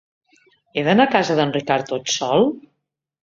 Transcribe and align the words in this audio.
He 0.79 0.83
d'anar 0.87 1.05
a 1.09 1.11
casa 1.15 1.35
d'en 1.41 1.53
Ricard 1.57 1.87
tot 1.91 2.09
sol? 2.17 2.49